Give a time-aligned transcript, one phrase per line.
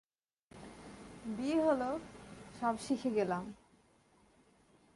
[1.37, 1.99] বিয়ে হলো,
[2.59, 3.53] সব শিখে গেলাম।